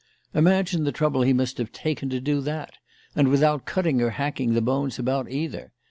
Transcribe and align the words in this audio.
Imagine 0.33 0.83
the 0.83 0.91
trouble 0.91 1.21
he 1.21 1.31
must 1.31 1.59
have 1.59 1.71
taken 1.71 2.09
to 2.09 2.19
do 2.19 2.41
that, 2.41 2.79
and 3.15 3.27
without 3.27 3.65
cutting 3.65 4.01
or 4.01 4.09
hacking 4.09 4.55
the 4.55 4.59
bones 4.61 4.97
about, 4.97 5.29
either. 5.29 5.73